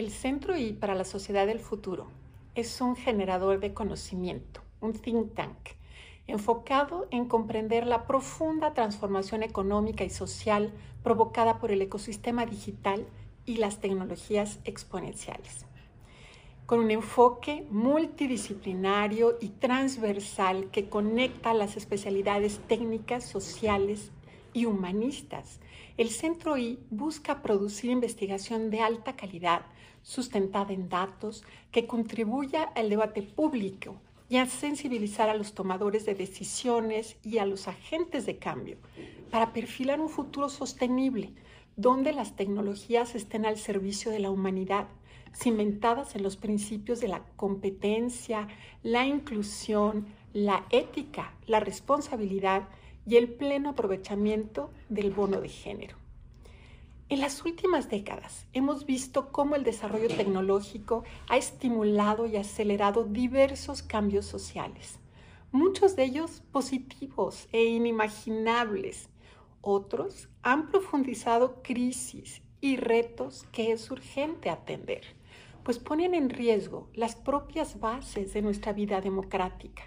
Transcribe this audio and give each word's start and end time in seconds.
El 0.00 0.10
Centro 0.10 0.56
I 0.56 0.72
para 0.72 0.94
la 0.94 1.04
Sociedad 1.04 1.46
del 1.46 1.60
Futuro 1.60 2.06
es 2.54 2.80
un 2.80 2.96
generador 2.96 3.60
de 3.60 3.74
conocimiento, 3.74 4.62
un 4.80 4.94
think 4.94 5.34
tank, 5.34 5.58
enfocado 6.26 7.06
en 7.10 7.26
comprender 7.26 7.86
la 7.86 8.06
profunda 8.06 8.72
transformación 8.72 9.42
económica 9.42 10.02
y 10.02 10.08
social 10.08 10.72
provocada 11.02 11.58
por 11.58 11.70
el 11.70 11.82
ecosistema 11.82 12.46
digital 12.46 13.04
y 13.44 13.58
las 13.58 13.82
tecnologías 13.82 14.60
exponenciales. 14.64 15.66
Con 16.64 16.78
un 16.78 16.90
enfoque 16.90 17.66
multidisciplinario 17.70 19.36
y 19.38 19.48
transversal 19.50 20.70
que 20.70 20.88
conecta 20.88 21.52
las 21.52 21.76
especialidades 21.76 22.58
técnicas, 22.68 23.24
sociales 23.24 24.12
y 24.52 24.66
humanistas, 24.66 25.60
el 25.96 26.10
Centro 26.10 26.56
I 26.56 26.78
busca 26.90 27.42
producir 27.42 27.90
investigación 27.90 28.70
de 28.70 28.80
alta 28.80 29.16
calidad, 29.16 29.62
sustentada 30.02 30.72
en 30.72 30.88
datos, 30.88 31.44
que 31.70 31.86
contribuya 31.86 32.62
al 32.74 32.88
debate 32.88 33.22
público 33.22 33.96
y 34.28 34.36
a 34.36 34.46
sensibilizar 34.46 35.28
a 35.28 35.34
los 35.34 35.52
tomadores 35.54 36.06
de 36.06 36.14
decisiones 36.14 37.16
y 37.22 37.38
a 37.38 37.46
los 37.46 37.68
agentes 37.68 38.26
de 38.26 38.38
cambio 38.38 38.78
para 39.30 39.52
perfilar 39.52 40.00
un 40.00 40.08
futuro 40.08 40.48
sostenible 40.48 41.32
donde 41.76 42.12
las 42.12 42.36
tecnologías 42.36 43.14
estén 43.14 43.46
al 43.46 43.56
servicio 43.56 44.10
de 44.10 44.20
la 44.20 44.30
humanidad, 44.30 44.86
cimentadas 45.34 46.14
en 46.14 46.22
los 46.22 46.36
principios 46.36 47.00
de 47.00 47.08
la 47.08 47.22
competencia, 47.36 48.48
la 48.82 49.06
inclusión, 49.06 50.06
la 50.32 50.66
ética, 50.70 51.32
la 51.46 51.60
responsabilidad 51.60 52.68
y 53.10 53.16
el 53.16 53.28
pleno 53.28 53.70
aprovechamiento 53.70 54.70
del 54.88 55.10
bono 55.10 55.40
de 55.40 55.48
género. 55.48 55.96
En 57.08 57.18
las 57.18 57.44
últimas 57.44 57.90
décadas 57.90 58.46
hemos 58.52 58.86
visto 58.86 59.32
cómo 59.32 59.56
el 59.56 59.64
desarrollo 59.64 60.06
tecnológico 60.06 61.02
ha 61.28 61.36
estimulado 61.36 62.26
y 62.26 62.36
acelerado 62.36 63.02
diversos 63.02 63.82
cambios 63.82 64.26
sociales, 64.26 65.00
muchos 65.50 65.96
de 65.96 66.04
ellos 66.04 66.44
positivos 66.52 67.48
e 67.50 67.64
inimaginables. 67.64 69.08
Otros 69.60 70.28
han 70.42 70.68
profundizado 70.68 71.64
crisis 71.64 72.42
y 72.60 72.76
retos 72.76 73.44
que 73.50 73.72
es 73.72 73.90
urgente 73.90 74.50
atender, 74.50 75.02
pues 75.64 75.80
ponen 75.80 76.14
en 76.14 76.30
riesgo 76.30 76.88
las 76.94 77.16
propias 77.16 77.80
bases 77.80 78.32
de 78.34 78.42
nuestra 78.42 78.72
vida 78.72 79.00
democrática. 79.00 79.82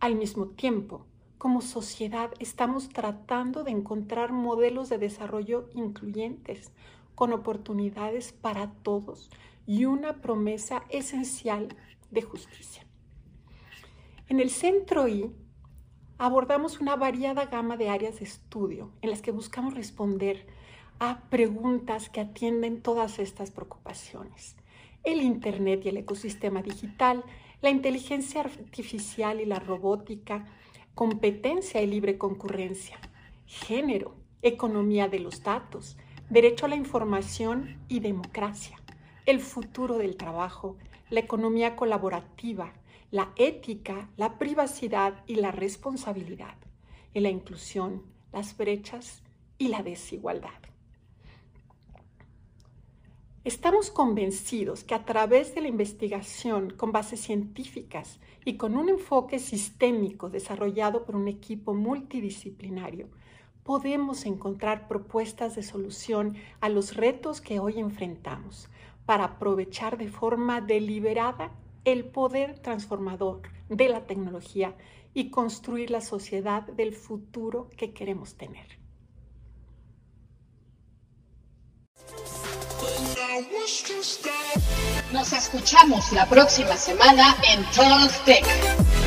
Al 0.00 0.16
mismo 0.16 0.48
tiempo, 0.48 1.06
como 1.38 1.60
sociedad 1.60 2.30
estamos 2.38 2.88
tratando 2.88 3.64
de 3.64 3.70
encontrar 3.70 4.32
modelos 4.32 4.88
de 4.88 4.98
desarrollo 4.98 5.68
incluyentes, 5.74 6.72
con 7.14 7.32
oportunidades 7.32 8.32
para 8.32 8.70
todos 8.82 9.30
y 9.66 9.86
una 9.86 10.20
promesa 10.20 10.84
esencial 10.90 11.74
de 12.10 12.22
justicia. 12.22 12.84
En 14.28 14.38
el 14.38 14.50
Centro 14.50 15.08
I 15.08 15.32
abordamos 16.18 16.80
una 16.80 16.94
variada 16.94 17.46
gama 17.46 17.76
de 17.76 17.88
áreas 17.88 18.18
de 18.18 18.24
estudio 18.24 18.90
en 19.02 19.10
las 19.10 19.22
que 19.22 19.32
buscamos 19.32 19.74
responder 19.74 20.46
a 20.98 21.20
preguntas 21.28 22.08
que 22.08 22.20
atienden 22.20 22.80
todas 22.80 23.18
estas 23.18 23.50
preocupaciones. 23.50 24.56
El 25.04 25.20
Internet 25.20 25.82
y 25.84 25.88
el 25.90 25.98
ecosistema 25.98 26.62
digital, 26.62 27.22
la 27.60 27.70
inteligencia 27.70 28.40
artificial 28.40 29.40
y 29.40 29.46
la 29.46 29.58
robótica, 29.58 30.46
competencia 30.96 31.82
y 31.82 31.86
libre 31.86 32.16
concurrencia, 32.16 32.96
género, 33.44 34.14
economía 34.40 35.08
de 35.08 35.18
los 35.18 35.42
datos, 35.42 35.98
derecho 36.30 36.64
a 36.64 36.70
la 36.70 36.76
información 36.76 37.76
y 37.86 38.00
democracia, 38.00 38.78
el 39.26 39.40
futuro 39.40 39.98
del 39.98 40.16
trabajo, 40.16 40.78
la 41.10 41.20
economía 41.20 41.76
colaborativa, 41.76 42.72
la 43.10 43.30
ética, 43.36 44.08
la 44.16 44.38
privacidad 44.38 45.22
y 45.26 45.34
la 45.34 45.50
responsabilidad, 45.50 46.56
y 47.12 47.20
la 47.20 47.28
inclusión, 47.28 48.02
las 48.32 48.56
brechas 48.56 49.22
y 49.58 49.68
la 49.68 49.82
desigualdad. 49.82 50.62
Estamos 53.46 53.92
convencidos 53.92 54.82
que 54.82 54.96
a 54.96 55.04
través 55.04 55.54
de 55.54 55.60
la 55.60 55.68
investigación 55.68 56.70
con 56.70 56.90
bases 56.90 57.20
científicas 57.20 58.18
y 58.44 58.56
con 58.56 58.76
un 58.76 58.88
enfoque 58.88 59.38
sistémico 59.38 60.28
desarrollado 60.28 61.04
por 61.04 61.14
un 61.14 61.28
equipo 61.28 61.72
multidisciplinario, 61.72 63.06
podemos 63.62 64.26
encontrar 64.26 64.88
propuestas 64.88 65.54
de 65.54 65.62
solución 65.62 66.34
a 66.60 66.68
los 66.68 66.96
retos 66.96 67.40
que 67.40 67.60
hoy 67.60 67.78
enfrentamos 67.78 68.68
para 69.04 69.22
aprovechar 69.22 69.96
de 69.96 70.08
forma 70.08 70.60
deliberada 70.60 71.52
el 71.84 72.04
poder 72.04 72.58
transformador 72.58 73.42
de 73.68 73.88
la 73.88 74.08
tecnología 74.08 74.74
y 75.14 75.30
construir 75.30 75.92
la 75.92 76.00
sociedad 76.00 76.64
del 76.64 76.94
futuro 76.96 77.70
que 77.76 77.92
queremos 77.92 78.34
tener. 78.34 78.85
Nos 85.12 85.32
escuchamos 85.32 86.10
la 86.12 86.26
próxima 86.26 86.74
semana 86.74 87.36
en 87.42 87.62
Talk 87.72 88.10
Tech. 88.24 89.05